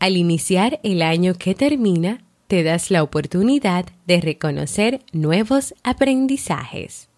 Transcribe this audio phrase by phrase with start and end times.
[0.00, 7.08] Al iniciar el año que termina, te das la oportunidad de reconocer nuevos aprendizajes.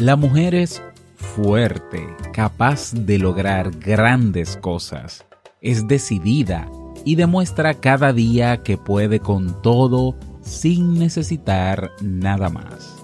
[0.00, 0.82] La mujer es
[1.14, 5.24] fuerte, capaz de lograr grandes cosas.
[5.60, 6.68] Es decidida
[7.04, 12.96] y demuestra cada día que puede con todo sin necesitar nada más.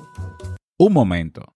[0.76, 1.55] Un momento.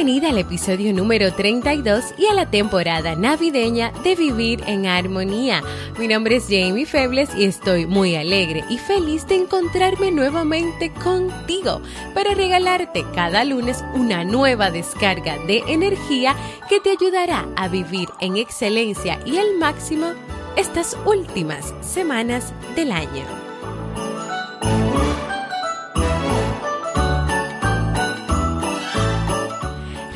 [0.00, 5.62] Bienvenida al episodio número 32 y a la temporada navideña de Vivir en Armonía.
[5.98, 11.82] Mi nombre es Jamie Febles y estoy muy alegre y feliz de encontrarme nuevamente contigo
[12.14, 16.34] para regalarte cada lunes una nueva descarga de energía
[16.70, 20.14] que te ayudará a vivir en excelencia y al máximo
[20.56, 23.49] estas últimas semanas del año.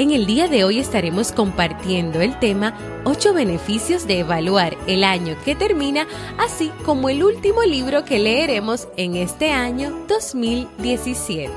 [0.00, 2.72] En el día de hoy estaremos compartiendo el tema
[3.04, 6.06] 8 beneficios de evaluar el año que termina,
[6.38, 11.50] así como el último libro que leeremos en este año 2017.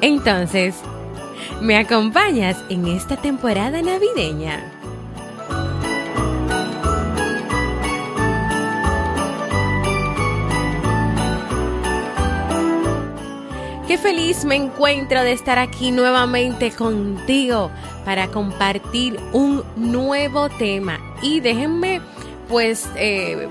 [0.00, 0.74] Entonces,
[1.60, 4.77] ¿me acompañas en esta temporada navideña?
[13.88, 17.70] Qué feliz me encuentro de estar aquí nuevamente contigo
[18.04, 21.00] para compartir un nuevo tema.
[21.22, 22.02] Y déjenme
[22.50, 23.48] pues eh,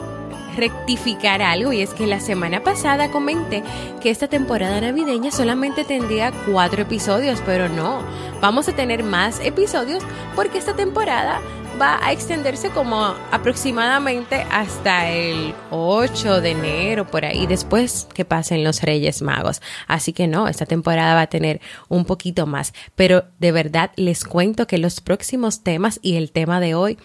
[0.55, 3.63] rectificar algo y es que la semana pasada comenté
[3.99, 8.03] que esta temporada navideña solamente tendría cuatro episodios, pero no,
[8.39, 10.03] vamos a tener más episodios
[10.35, 11.41] porque esta temporada
[11.79, 18.63] va a extenderse como aproximadamente hasta el 8 de enero, por ahí, después que pasen
[18.63, 19.61] los Reyes Magos.
[19.87, 22.73] Así que no, esta temporada va a tener un poquito más.
[22.95, 26.97] Pero de verdad les cuento que los próximos temas y el tema de hoy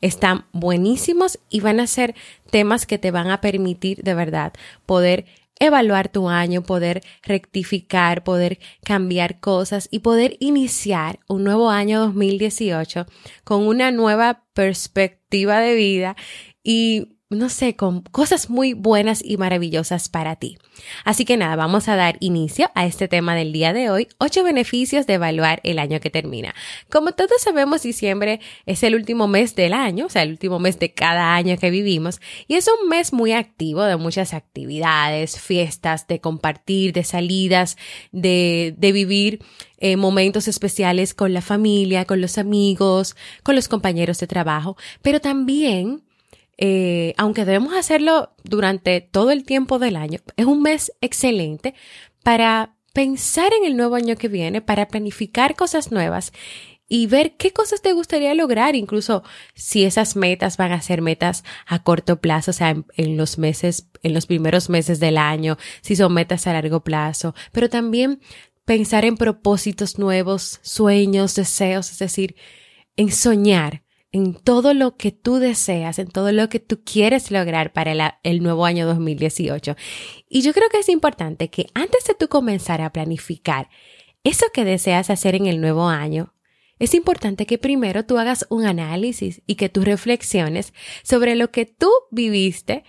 [0.00, 2.14] están buenísimos y van a ser
[2.50, 4.52] temas que te van a permitir de verdad
[4.86, 5.24] poder
[5.58, 13.06] evaluar tu año, poder rectificar, poder cambiar cosas y poder iniciar un nuevo año 2018
[13.44, 16.16] con una nueva perspectiva de vida
[16.62, 20.58] y no sé, con cosas muy buenas y maravillosas para ti.
[21.04, 24.42] Así que nada, vamos a dar inicio a este tema del día de hoy, ocho
[24.42, 26.54] beneficios de evaluar el año que termina.
[26.90, 30.78] Como todos sabemos, diciembre es el último mes del año, o sea, el último mes
[30.78, 36.06] de cada año que vivimos, y es un mes muy activo de muchas actividades, fiestas,
[36.06, 37.76] de compartir, de salidas,
[38.12, 39.40] de, de vivir
[39.78, 45.20] eh, momentos especiales con la familia, con los amigos, con los compañeros de trabajo, pero
[45.20, 46.02] también
[46.58, 51.74] eh, aunque debemos hacerlo durante todo el tiempo del año, es un mes excelente
[52.22, 56.32] para pensar en el nuevo año que viene, para planificar cosas nuevas
[56.88, 59.24] y ver qué cosas te gustaría lograr, incluso
[59.54, 63.38] si esas metas van a ser metas a corto plazo, o sea, en, en, los
[63.38, 68.20] meses, en los primeros meses del año, si son metas a largo plazo, pero también
[68.64, 72.36] pensar en propósitos nuevos, sueños, deseos, es decir,
[72.96, 73.83] en soñar
[74.14, 78.44] en todo lo que tú deseas, en todo lo que tú quieres lograr para el
[78.44, 79.74] nuevo año 2018.
[80.28, 83.70] Y yo creo que es importante que antes de tú comenzar a planificar
[84.22, 86.32] eso que deseas hacer en el nuevo año,
[86.78, 91.66] es importante que primero tú hagas un análisis y que tú reflexiones sobre lo que
[91.66, 92.84] tú viviste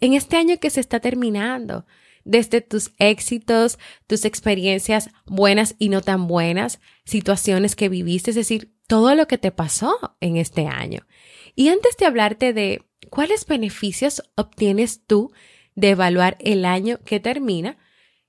[0.00, 1.84] en este año que se está terminando,
[2.24, 8.72] desde tus éxitos, tus experiencias buenas y no tan buenas, situaciones que viviste, es decir,
[8.90, 11.06] todo lo que te pasó en este año.
[11.54, 15.30] Y antes de hablarte de cuáles beneficios obtienes tú
[15.76, 17.78] de evaluar el año que termina,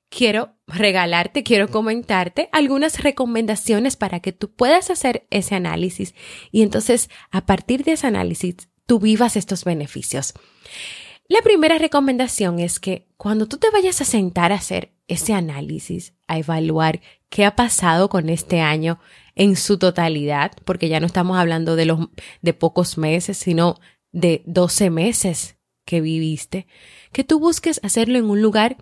[0.10, 6.14] quiero regalarte, quiero comentarte algunas recomendaciones para que tú puedas hacer ese análisis
[6.52, 10.36] y entonces a partir de ese análisis tú vivas estos beneficios.
[11.28, 16.14] La primera recomendación es que cuando tú te vayas a sentar a hacer ese análisis,
[16.28, 19.00] a evaluar qué ha pasado con este año
[19.36, 22.10] en su totalidad, porque ya no estamos hablando de los
[22.42, 23.80] de pocos meses, sino
[24.12, 26.68] de 12 meses que viviste,
[27.12, 28.78] que tú busques hacerlo en un lugar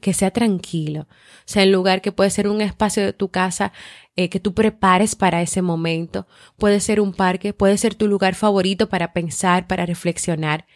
[0.00, 1.06] que sea tranquilo, o
[1.46, 3.72] sea, en lugar que puede ser un espacio de tu casa
[4.14, 8.36] eh, que tú prepares para ese momento, puede ser un parque, puede ser tu lugar
[8.36, 10.66] favorito para pensar, para reflexionar,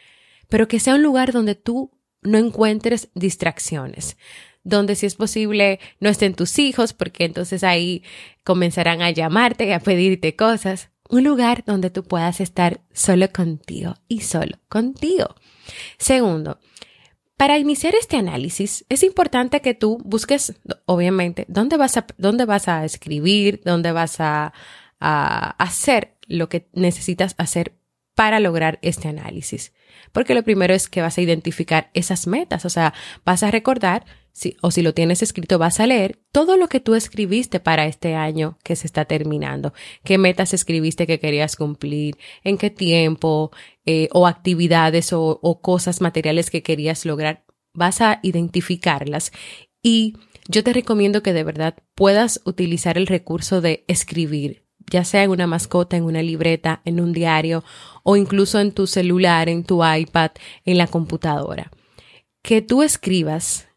[0.48, 1.92] pero que sea un lugar donde tú
[2.22, 4.16] no encuentres distracciones,
[4.64, 8.02] donde si es posible no estén tus hijos, porque entonces ahí
[8.42, 10.90] comenzarán a llamarte y a pedirte cosas.
[11.08, 15.34] Un lugar donde tú puedas estar solo contigo y solo contigo.
[15.98, 16.58] Segundo,
[17.36, 20.54] para iniciar este análisis es importante que tú busques,
[20.86, 24.54] obviamente, dónde vas a, dónde vas a escribir, dónde vas a,
[24.98, 27.76] a hacer lo que necesitas hacer
[28.14, 29.72] para lograr este análisis.
[30.12, 32.94] Porque lo primero es que vas a identificar esas metas, o sea,
[33.24, 36.80] vas a recordar, si, o si lo tienes escrito, vas a leer todo lo que
[36.80, 39.72] tú escribiste para este año que se está terminando.
[40.02, 42.18] ¿Qué metas escribiste que querías cumplir?
[42.42, 43.52] ¿En qué tiempo?
[43.86, 47.44] Eh, o actividades o, o cosas materiales que querías lograr.
[47.74, 49.30] Vas a identificarlas
[49.82, 50.16] y
[50.48, 55.30] yo te recomiendo que de verdad puedas utilizar el recurso de escribir ya sea en
[55.30, 57.64] una mascota, en una libreta, en un diario
[58.02, 60.32] o incluso en tu celular, en tu iPad,
[60.64, 61.70] en la computadora.
[62.42, 63.68] Que tú escribas,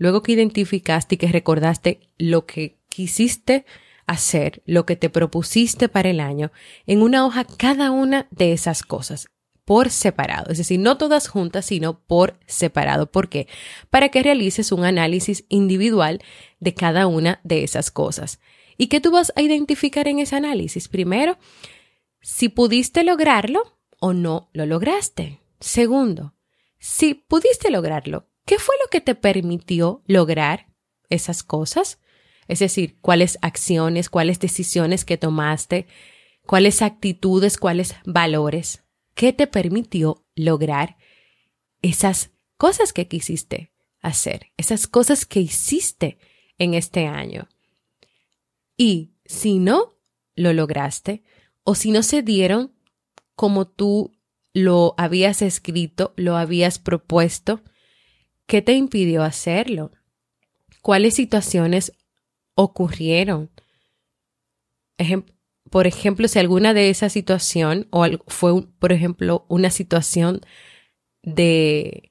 [0.00, 3.66] luego que identificaste y que recordaste lo que quisiste
[4.06, 6.50] hacer, lo que te propusiste para el año,
[6.86, 9.28] en una hoja cada una de esas cosas
[9.66, 13.12] por separado, es decir, no todas juntas, sino por separado.
[13.12, 13.46] ¿Por qué?
[13.90, 16.20] Para que realices un análisis individual
[16.58, 18.40] de cada una de esas cosas.
[18.78, 20.88] ¿Y qué tú vas a identificar en ese análisis?
[20.88, 21.38] Primero,
[22.22, 23.62] si pudiste lograrlo
[24.00, 25.40] o no lo lograste.
[25.60, 26.34] Segundo,
[26.78, 30.66] si pudiste lograrlo, ¿qué fue lo que te permitió lograr
[31.08, 32.00] esas cosas?
[32.48, 35.86] Es decir, cuáles acciones, cuáles decisiones que tomaste,
[36.46, 38.82] cuáles actitudes, cuáles valores,
[39.14, 40.96] ¿qué te permitió lograr
[41.80, 43.70] esas cosas que quisiste
[44.00, 46.18] hacer, esas cosas que hiciste
[46.58, 47.46] en este año.
[48.76, 49.94] Y si no
[50.34, 51.22] lo lograste
[51.62, 52.72] o si no se dieron
[53.36, 54.10] como tú
[54.52, 57.62] lo habías escrito, lo habías propuesto,
[58.50, 59.92] ¿qué te impidió hacerlo?
[60.82, 61.92] ¿Cuáles situaciones
[62.56, 63.48] ocurrieron?
[65.70, 70.40] por ejemplo, si alguna de esas situaciones o fue, por ejemplo, una situación
[71.22, 72.10] de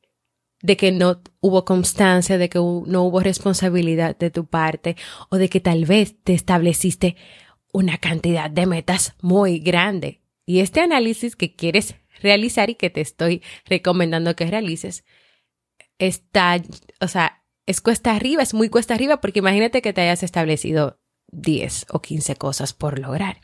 [0.61, 4.95] de que no hubo constancia, de que no hubo responsabilidad de tu parte
[5.29, 7.15] o de que tal vez te estableciste
[7.71, 10.21] una cantidad de metas muy grande.
[10.45, 15.03] Y este análisis que quieres realizar y que te estoy recomendando que realices
[15.99, 16.61] está,
[16.99, 20.99] o sea, es cuesta arriba, es muy cuesta arriba porque imagínate que te hayas establecido
[21.31, 23.41] 10 o 15 cosas por lograr.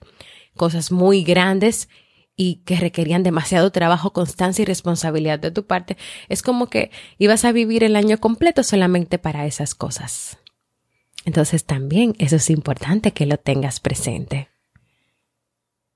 [0.55, 1.89] Cosas muy grandes
[2.35, 7.45] y que requerían demasiado trabajo, constancia y responsabilidad de tu parte, es como que ibas
[7.45, 10.37] a vivir el año completo solamente para esas cosas.
[11.23, 14.49] Entonces también eso es importante que lo tengas presente.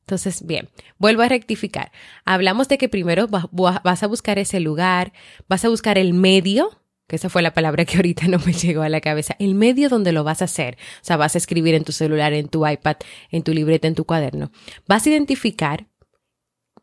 [0.09, 1.91] Entonces, bien, vuelvo a rectificar.
[2.25, 5.13] Hablamos de que primero vas a buscar ese lugar,
[5.47, 8.81] vas a buscar el medio, que esa fue la palabra que ahorita no me llegó
[8.81, 10.79] a la cabeza, el medio donde lo vas a hacer.
[10.95, 12.95] O sea, vas a escribir en tu celular, en tu iPad,
[13.29, 14.51] en tu libreta, en tu cuaderno.
[14.87, 15.85] Vas a identificar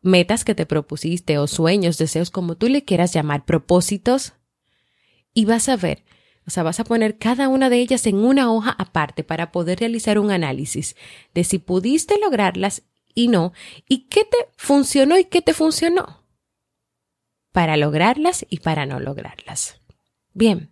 [0.01, 4.35] metas que te propusiste o sueños, deseos, como tú le quieras llamar, propósitos,
[5.33, 6.05] y vas a ver,
[6.45, 9.79] o sea, vas a poner cada una de ellas en una hoja aparte para poder
[9.79, 10.95] realizar un análisis
[11.33, 12.83] de si pudiste lograrlas
[13.17, 13.51] y no,
[13.89, 16.23] y qué te funcionó y qué te funcionó
[17.51, 19.81] para lograrlas y para no lograrlas.
[20.35, 20.69] Bien,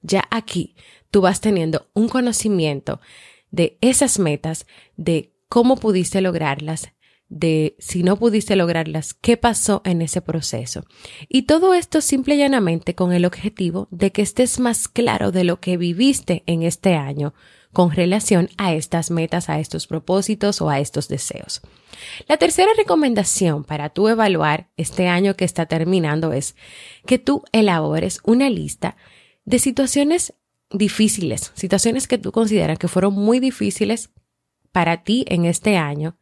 [0.00, 0.76] ya aquí
[1.10, 3.00] tú vas teniendo un conocimiento
[3.50, 6.92] de esas metas, de cómo pudiste lograrlas,
[7.28, 10.84] de si no pudiste lograrlas, qué pasó en ese proceso.
[11.28, 15.42] Y todo esto simple y llanamente con el objetivo de que estés más claro de
[15.42, 17.34] lo que viviste en este año
[17.72, 21.60] con relación a estas metas, a estos propósitos o a estos deseos.
[22.28, 26.56] La tercera recomendación para tú evaluar este año que está terminando es
[27.06, 28.96] que tú elabores una lista
[29.44, 30.34] de situaciones
[30.70, 34.10] difíciles, situaciones que tú consideras que fueron muy difíciles
[34.72, 36.16] para ti en este año,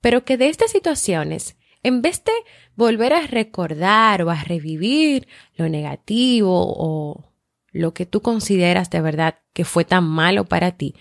[0.00, 2.32] pero que de estas situaciones, en vez de
[2.76, 5.26] volver a recordar o a revivir
[5.56, 7.31] lo negativo o
[7.72, 10.94] lo que tú consideras de verdad que fue tan malo para ti,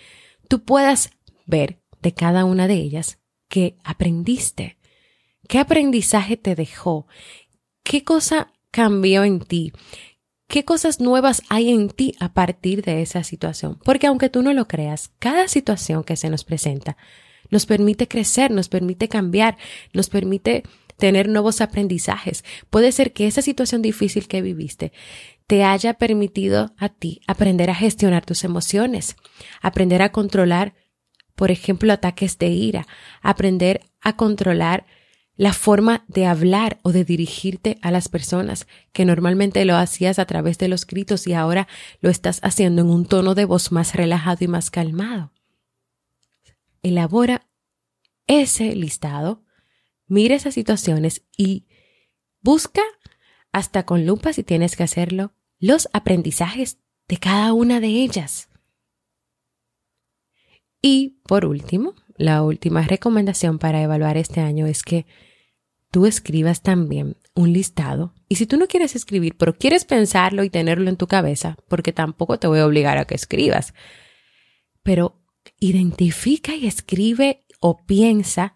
[0.47, 1.11] tú puedas
[1.45, 4.77] ver de cada una de ellas qué aprendiste,
[5.47, 7.07] qué aprendizaje te dejó,
[7.83, 9.73] qué cosa cambió en ti,
[10.47, 13.79] qué cosas nuevas hay en ti a partir de esa situación.
[13.83, 16.97] Porque aunque tú no lo creas, cada situación que se nos presenta
[17.49, 19.57] nos permite crecer, nos permite cambiar,
[19.93, 20.63] nos permite
[20.97, 22.45] tener nuevos aprendizajes.
[22.69, 24.93] Puede ser que esa situación difícil que viviste
[25.51, 29.17] te haya permitido a ti aprender a gestionar tus emociones,
[29.61, 30.75] aprender a controlar,
[31.35, 32.87] por ejemplo, ataques de ira,
[33.21, 34.85] aprender a controlar
[35.35, 40.25] la forma de hablar o de dirigirte a las personas, que normalmente lo hacías a
[40.25, 41.67] través de los gritos y ahora
[41.99, 45.33] lo estás haciendo en un tono de voz más relajado y más calmado.
[46.81, 47.45] Elabora
[48.25, 49.43] ese listado,
[50.07, 51.67] mira esas situaciones y
[52.39, 52.83] busca,
[53.51, 58.49] hasta con lupa si tienes que hacerlo, los aprendizajes de cada una de ellas.
[60.81, 65.05] Y por último, la última recomendación para evaluar este año es que
[65.91, 68.13] tú escribas también un listado.
[68.27, 71.93] Y si tú no quieres escribir, pero quieres pensarlo y tenerlo en tu cabeza, porque
[71.93, 73.75] tampoco te voy a obligar a que escribas,
[74.81, 75.21] pero
[75.59, 78.55] identifica y escribe o piensa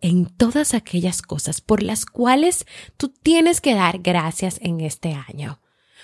[0.00, 2.66] en todas aquellas cosas por las cuales
[2.96, 5.59] tú tienes que dar gracias en este año.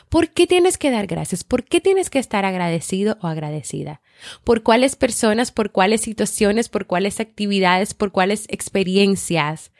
[0.08, 1.44] ¿Por qué tienes que dar gracias?
[1.44, 4.00] ¿Por qué tienes que estar agradecido o agradecida?
[4.44, 9.72] ¿Por cuáles personas, por cuáles situaciones, por cuáles actividades, por cuáles experiencias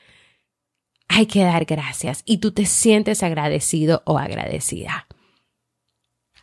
[1.09, 5.07] hay que dar gracias y tú te sientes agradecido o agradecida.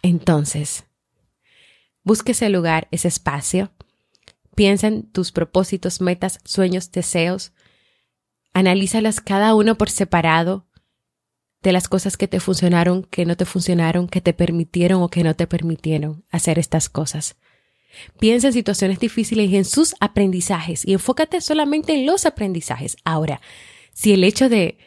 [0.02, 0.86] Entonces,
[2.04, 3.72] busque ese lugar, ese espacio,
[4.56, 7.54] piensa en tus propósitos, metas, sueños, deseos,
[8.54, 10.66] analízalas cada uno por separado
[11.64, 15.24] de las cosas que te funcionaron, que no te funcionaron, que te permitieron o que
[15.24, 17.36] no te permitieron hacer estas cosas.
[18.20, 22.98] Piensa en situaciones difíciles y en sus aprendizajes y enfócate solamente en los aprendizajes.
[23.04, 23.42] Ahora,
[23.94, 24.78] si el hecho de,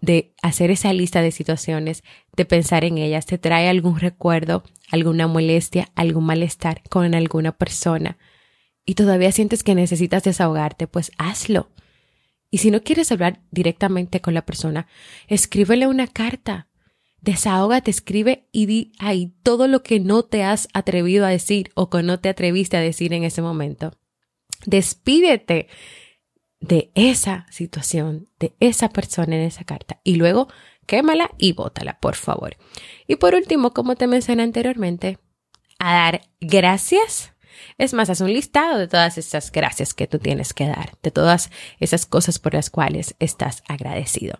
[0.00, 2.02] de hacer esa lista de situaciones,
[2.36, 8.18] de pensar en ellas, te trae algún recuerdo, alguna molestia, algún malestar con alguna persona
[8.88, 11.68] y todavía sientes que necesitas desahogarte, pues hazlo.
[12.50, 14.86] Y si no quieres hablar directamente con la persona,
[15.26, 16.68] escríbele una carta.
[17.20, 21.90] Desahógate, escribe y di ahí todo lo que no te has atrevido a decir o
[21.90, 23.92] que no te atreviste a decir en ese momento.
[24.66, 25.68] Despídete
[26.60, 30.00] de esa situación, de esa persona en esa carta.
[30.04, 30.48] Y luego
[30.86, 32.56] quémala y bótala, por favor.
[33.06, 35.18] Y por último, como te mencioné anteriormente,
[35.78, 37.32] a dar gracias.
[37.76, 41.10] Es más, haz un listado de todas esas gracias que tú tienes que dar, de
[41.10, 41.50] todas
[41.80, 44.38] esas cosas por las cuales estás agradecido.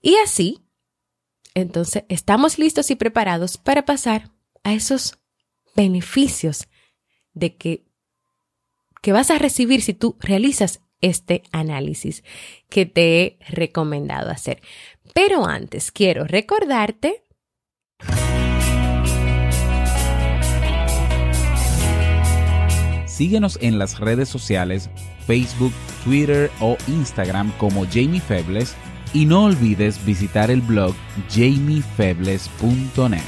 [0.00, 0.64] Y así,
[1.54, 4.30] entonces, estamos listos y preparados para pasar
[4.62, 5.18] a esos
[5.74, 6.68] beneficios
[7.32, 7.86] de que,
[9.02, 12.24] que vas a recibir si tú realizas este análisis
[12.68, 14.60] que te he recomendado hacer.
[15.14, 17.24] Pero antes quiero recordarte
[23.20, 24.88] Síguenos en las redes sociales
[25.26, 25.74] Facebook,
[26.04, 28.74] Twitter o Instagram como Jamie Febles
[29.12, 30.94] y no olvides visitar el blog
[31.28, 33.20] jamiefebles.net.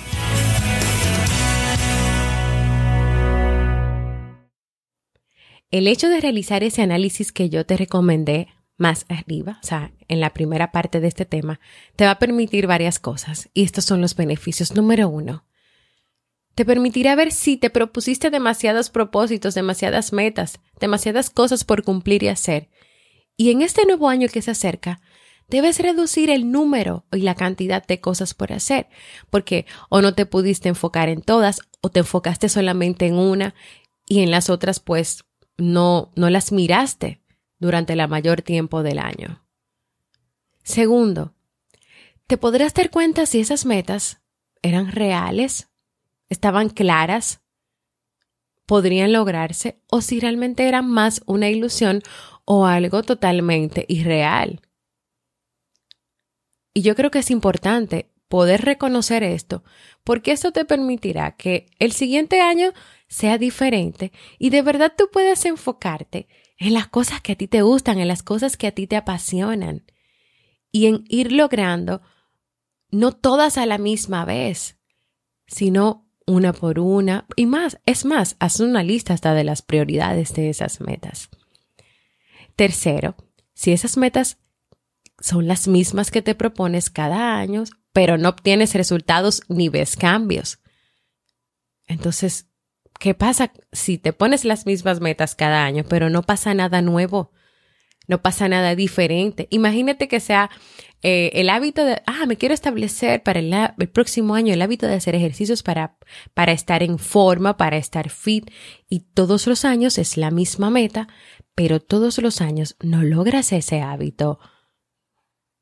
[5.70, 10.20] El hecho de realizar ese análisis que yo te recomendé más arriba, o sea, en
[10.20, 11.60] la primera parte de este tema,
[11.96, 13.50] te va a permitir varias cosas.
[13.52, 14.74] Y estos son los beneficios.
[14.74, 15.44] Número uno,
[16.54, 22.28] te permitirá ver si te propusiste demasiados propósitos, demasiadas metas, demasiadas cosas por cumplir y
[22.28, 22.68] hacer.
[23.36, 25.00] Y en este nuevo año que se acerca,
[25.48, 28.88] debes reducir el número y la cantidad de cosas por hacer,
[29.30, 33.54] porque o no te pudiste enfocar en todas, o te enfocaste solamente en una
[34.06, 35.24] y en las otras pues
[35.56, 37.22] no, no las miraste
[37.58, 39.42] durante la mayor tiempo del año.
[40.62, 41.34] Segundo,
[42.26, 44.20] te podrás dar cuenta si esas metas
[44.62, 45.68] eran reales,
[46.32, 47.40] estaban claras,
[48.66, 52.02] podrían lograrse o si realmente eran más una ilusión
[52.44, 54.60] o algo totalmente irreal.
[56.74, 59.62] Y yo creo que es importante poder reconocer esto,
[60.04, 62.72] porque esto te permitirá que el siguiente año
[63.08, 67.60] sea diferente y de verdad tú puedas enfocarte en las cosas que a ti te
[67.60, 69.84] gustan, en las cosas que a ti te apasionan
[70.70, 72.00] y en ir logrando
[72.90, 74.78] no todas a la misma vez,
[75.46, 77.78] sino una por una y más.
[77.86, 81.28] Es más, haz una lista hasta de las prioridades de esas metas.
[82.56, 83.16] Tercero,
[83.54, 84.38] si esas metas
[85.20, 90.58] son las mismas que te propones cada año, pero no obtienes resultados ni ves cambios.
[91.86, 92.46] Entonces,
[92.98, 97.32] ¿qué pasa si te pones las mismas metas cada año, pero no pasa nada nuevo?
[98.08, 99.46] No pasa nada diferente.
[99.50, 100.50] Imagínate que sea
[101.02, 104.94] eh, el hábito de, ah, me quiero establecer para el, próximo año el hábito de
[104.94, 105.96] hacer ejercicios para,
[106.32, 108.50] para estar en forma, para estar fit.
[108.88, 111.08] Y todos los años es la misma meta,
[111.54, 114.38] pero todos los años no logras ese hábito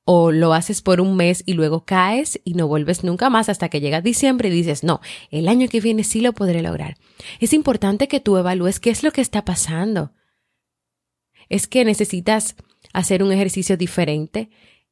[0.05, 3.69] o lo haces por un mes y luego caes y no vuelves nunca más hasta
[3.69, 6.97] que llega diciembre y dices, no, el año que viene sí lo podré lograr.
[7.39, 10.13] Es importante que tú evalúes qué es lo que está pasando.
[11.49, 12.57] Es que necesitas
[12.93, 14.51] hacer un ejercicio diferente.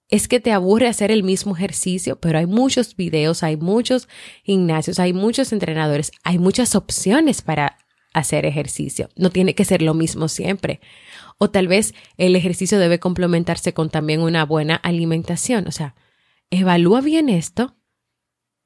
[0.09, 4.09] Es que te aburre hacer el mismo ejercicio, pero hay muchos videos, hay muchos
[4.43, 7.77] gimnasios, hay muchos entrenadores, hay muchas opciones para
[8.12, 9.11] hacer ejercicio.
[9.17, 10.81] No tiene que ser lo mismo siempre.
[11.38, 15.69] O tal vez el ejercicio debe complementarse con también una buena alimentación.
[15.69, 15.95] O sea,
[16.50, 17.77] evalúa bien esto.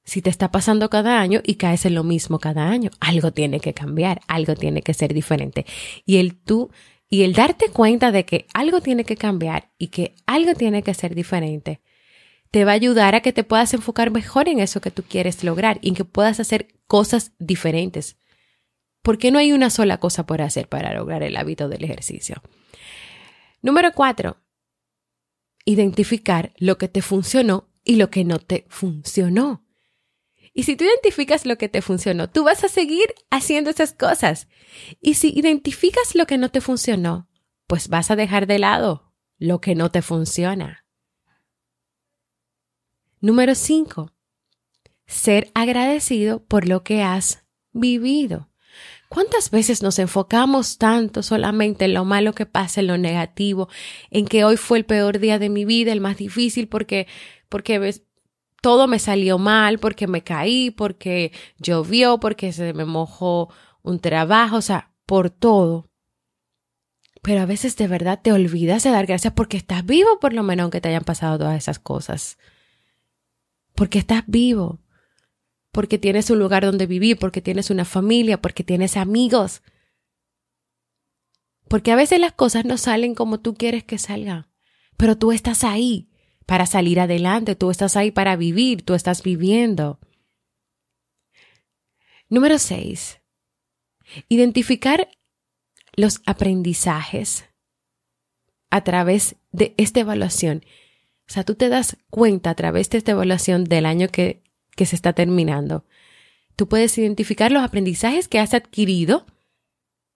[0.05, 3.61] Si te está pasando cada año y caes en lo mismo cada año, algo tiene
[3.61, 5.65] que cambiar, algo tiene que ser diferente.
[6.05, 6.71] Y el tú
[7.12, 10.95] y el darte cuenta de que algo tiene que cambiar y que algo tiene que
[10.95, 11.83] ser diferente,
[12.50, 15.45] te va a ayudar a que te puedas enfocar mejor en eso que tú quieres
[15.45, 18.16] lograr y en que puedas hacer cosas diferentes.
[19.02, 22.42] Porque no hay una sola cosa por hacer para lograr el hábito del ejercicio.
[23.61, 24.38] Número cuatro,
[25.66, 29.62] identificar lo que te funcionó y lo que no te funcionó.
[30.55, 34.49] Y si tú identificas lo que te funcionó, tú vas a seguir haciendo esas cosas.
[35.01, 37.29] Y si identificas lo que no te funcionó,
[37.67, 40.85] pues vas a dejar de lado lo que no te funciona.
[43.21, 44.13] Número cinco,
[45.07, 48.51] ser agradecido por lo que has vivido.
[49.09, 53.69] ¿Cuántas veces nos enfocamos tanto solamente en lo malo que pasa, en lo negativo,
[54.11, 57.07] en que hoy fue el peor día de mi vida, el más difícil porque
[57.49, 58.03] porque
[58.62, 64.57] todo me salió mal, porque me caí, porque llovió, porque se me mojó un trabajo,
[64.57, 65.90] o sea, por todo.
[67.20, 70.42] Pero a veces de verdad te olvidas de dar gracias porque estás vivo, por lo
[70.42, 72.38] menos aunque te hayan pasado todas esas cosas.
[73.75, 74.83] Porque estás vivo
[75.72, 79.62] porque tienes un lugar donde vivir, porque tienes una familia, porque tienes amigos.
[81.66, 84.46] Porque a veces las cosas no salen como tú quieres que salgan,
[84.98, 86.11] pero tú estás ahí
[86.46, 89.98] para salir adelante, tú estás ahí para vivir, tú estás viviendo.
[92.28, 93.20] Número 6.
[94.28, 95.09] Identificar
[95.94, 97.44] los aprendizajes
[98.70, 100.64] a través de esta evaluación.
[101.28, 104.42] O sea, tú te das cuenta a través de esta evaluación del año que
[104.76, 105.85] que se está terminando.
[106.57, 109.26] Tú puedes identificar los aprendizajes que has adquirido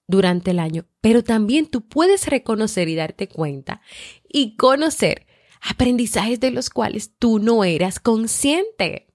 [0.07, 3.81] durante el año, pero también tú puedes reconocer y darte cuenta
[4.29, 5.26] y conocer
[5.69, 9.09] aprendizajes de los cuales tú no eras consciente.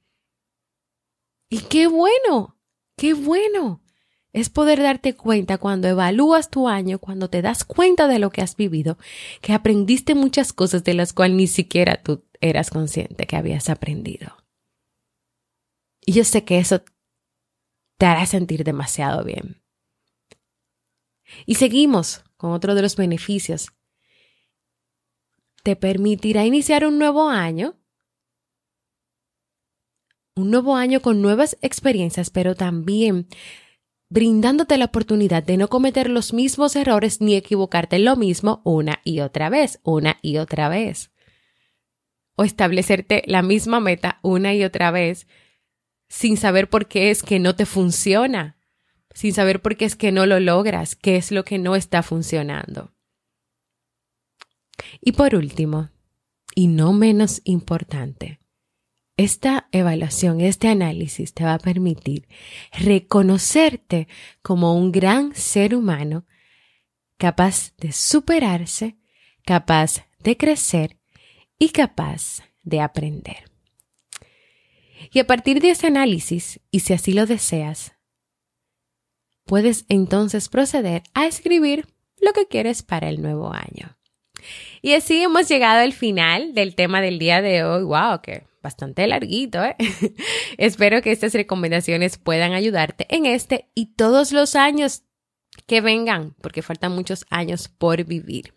[1.49, 2.57] Y qué bueno,
[2.97, 3.81] qué bueno
[4.33, 8.41] es poder darte cuenta cuando evalúas tu año, cuando te das cuenta de lo que
[8.41, 8.97] has vivido,
[9.41, 14.37] que aprendiste muchas cosas de las cuales ni siquiera tú eras consciente que habías aprendido.
[16.05, 16.81] Y yo sé que eso
[17.97, 19.61] te hará sentir demasiado bien.
[21.45, 23.71] Y seguimos con otro de los beneficios.
[25.63, 27.75] Te permitirá iniciar un nuevo año,
[30.35, 33.27] un nuevo año con nuevas experiencias, pero también
[34.09, 39.19] brindándote la oportunidad de no cometer los mismos errores ni equivocarte lo mismo una y
[39.19, 41.11] otra vez, una y otra vez.
[42.35, 45.27] O establecerte la misma meta una y otra vez
[46.09, 48.57] sin saber por qué es que no te funciona,
[49.13, 52.03] sin saber por qué es que no lo logras, qué es lo que no está
[52.03, 52.91] funcionando.
[54.99, 55.89] Y por último,
[56.55, 58.39] y no menos importante,
[59.17, 62.27] esta evaluación, este análisis te va a permitir
[62.71, 64.07] reconocerte
[64.41, 66.25] como un gran ser humano
[67.17, 68.97] capaz de superarse,
[69.45, 70.97] capaz de crecer
[71.59, 73.51] y capaz de aprender.
[75.11, 77.93] Y a partir de ese análisis, y si así lo deseas,
[79.45, 81.87] puedes entonces proceder a escribir
[82.19, 83.97] lo que quieres para el nuevo año.
[84.81, 87.83] Y así hemos llegado al final del tema del día de hoy.
[87.83, 88.21] ¡Wow!
[88.21, 89.75] ¡Qué bastante larguito, ¿eh?
[90.57, 95.03] Espero que estas recomendaciones puedan ayudarte en este y todos los años
[95.67, 98.53] que vengan, porque faltan muchos años por vivir.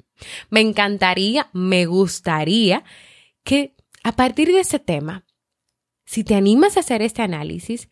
[0.50, 2.84] Me encantaría, me gustaría
[3.42, 5.24] que a partir de ese tema,
[6.04, 7.88] si te animas a hacer este análisis,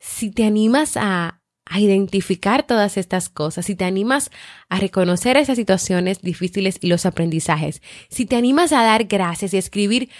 [0.00, 4.30] si te animas a, a identificar todas estas cosas, si te animas
[4.68, 9.58] a reconocer esas situaciones difíciles y los aprendizajes, si te animas a dar gracias y
[9.58, 10.10] escribir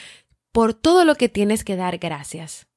[0.53, 2.69] por todo lo que tienes que dar gracias,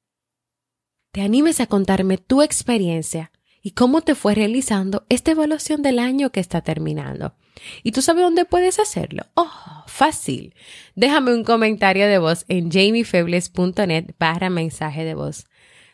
[1.11, 6.31] te animes a contarme tu experiencia y cómo te fue realizando esta evaluación del año
[6.31, 7.35] que está terminando.
[7.83, 9.23] ¿Y tú sabes dónde puedes hacerlo?
[9.33, 10.53] Oh, fácil.
[10.95, 15.45] Déjame un comentario de voz en jamiefebles.net barra mensaje de voz.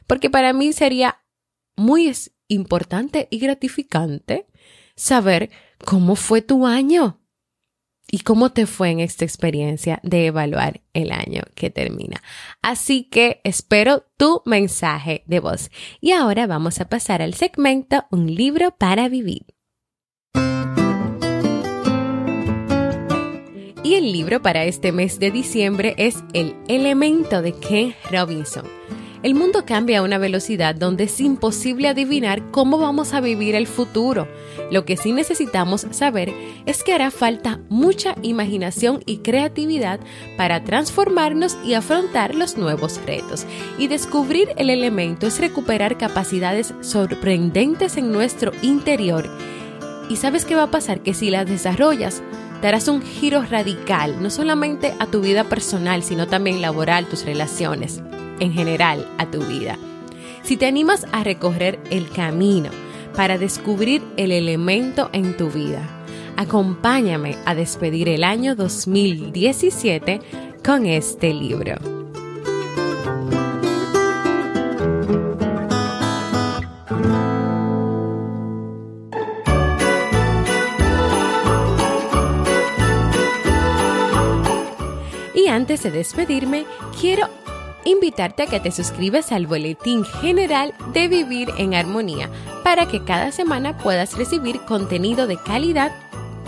[0.08, 1.22] Porque para mí sería
[1.78, 2.08] muy
[2.54, 4.48] importante y gratificante
[4.96, 5.50] saber
[5.86, 7.22] cómo fue tu año
[8.12, 12.22] y cómo te fue en esta experiencia de evaluar el año que termina.
[12.62, 15.72] Así que espero tu mensaje de voz.
[16.02, 19.46] Y ahora vamos a pasar al segmento Un libro para vivir.
[23.84, 28.66] Y el libro para este mes de diciembre es El elemento de Ken Robinson.
[29.24, 33.68] El mundo cambia a una velocidad donde es imposible adivinar cómo vamos a vivir el
[33.68, 34.28] futuro.
[34.72, 36.34] Lo que sí necesitamos saber
[36.66, 40.00] es que hará falta mucha imaginación y creatividad
[40.38, 43.46] para transformarnos y afrontar los nuevos retos.
[43.78, 49.30] Y descubrir el elemento es recuperar capacidades sorprendentes en nuestro interior.
[50.10, 51.02] ¿Y sabes qué va a pasar?
[51.02, 52.24] Que si las desarrollas,
[52.64, 58.02] darás un giro radical, no solamente a tu vida personal, sino también laboral, tus relaciones
[58.42, 59.78] en general a tu vida.
[60.44, 62.70] Si te animas a recorrer el camino
[63.16, 65.88] para descubrir el elemento en tu vida,
[66.36, 70.20] acompáñame a despedir el año 2017
[70.62, 72.02] con este libro.
[85.62, 86.66] Antes de despedirme,
[87.00, 87.30] quiero
[87.86, 92.30] invitarte a que te suscribas al boletín general de Vivir en Armonía
[92.64, 95.92] para que cada semana puedas recibir contenido de calidad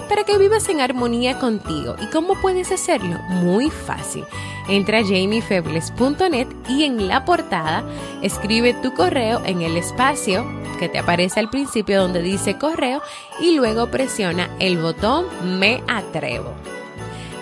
[0.09, 1.95] para que vivas en armonía contigo.
[1.99, 3.19] ¿Y cómo puedes hacerlo?
[3.29, 4.23] Muy fácil.
[4.67, 7.83] Entra a jamiefebles.net y en la portada
[8.21, 10.45] escribe tu correo en el espacio
[10.79, 13.01] que te aparece al principio donde dice correo
[13.39, 15.25] y luego presiona el botón
[15.59, 16.53] Me atrevo.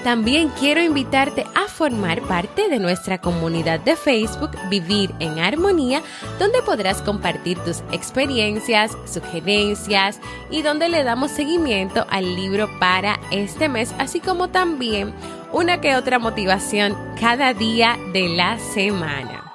[0.04, 6.02] También quiero invitarte a formar parte de nuestra comunidad de Facebook Vivir en Armonía,
[6.40, 13.70] donde podrás compartir tus experiencias, sugerencias y donde le damos seguimiento al libro para este
[13.70, 15.14] mes, así como también
[15.52, 19.48] una que otra motivación cada día de la semana.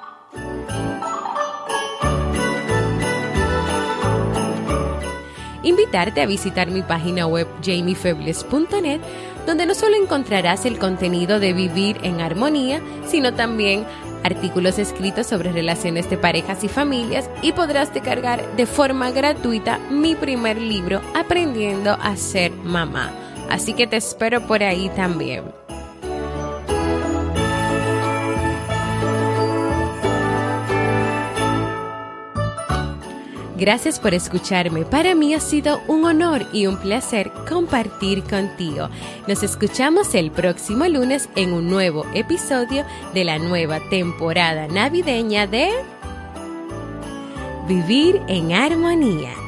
[5.63, 9.01] invitarte a visitar mi página web jamiefebles.net
[9.47, 13.85] donde no solo encontrarás el contenido de Vivir en Armonía, sino también
[14.23, 20.15] artículos escritos sobre relaciones de parejas y familias y podrás descargar de forma gratuita mi
[20.15, 23.11] primer libro, Aprendiendo a ser mamá.
[23.49, 25.45] Así que te espero por ahí también.
[33.57, 34.85] Gracias por escucharme.
[34.85, 38.89] Para mí ha sido un honor y un placer compartir contigo.
[39.27, 45.71] Nos escuchamos el próximo lunes en un nuevo episodio de la nueva temporada navideña de
[47.67, 49.46] Vivir en Armonía.